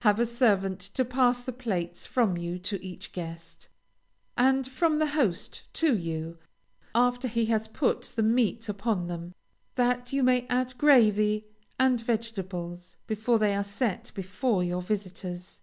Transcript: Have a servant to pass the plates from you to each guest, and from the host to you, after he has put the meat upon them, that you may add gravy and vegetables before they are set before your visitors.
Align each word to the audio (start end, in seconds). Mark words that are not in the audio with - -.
Have 0.00 0.18
a 0.18 0.24
servant 0.24 0.80
to 0.80 1.04
pass 1.04 1.42
the 1.42 1.52
plates 1.52 2.06
from 2.06 2.38
you 2.38 2.58
to 2.60 2.82
each 2.82 3.12
guest, 3.12 3.68
and 4.34 4.66
from 4.66 4.98
the 4.98 5.08
host 5.08 5.64
to 5.74 5.94
you, 5.94 6.38
after 6.94 7.28
he 7.28 7.44
has 7.52 7.68
put 7.68 8.04
the 8.16 8.22
meat 8.22 8.70
upon 8.70 9.06
them, 9.06 9.34
that 9.74 10.14
you 10.14 10.22
may 10.22 10.46
add 10.48 10.78
gravy 10.78 11.44
and 11.78 12.00
vegetables 12.00 12.96
before 13.06 13.38
they 13.38 13.54
are 13.54 13.62
set 13.62 14.10
before 14.14 14.64
your 14.64 14.80
visitors. 14.80 15.60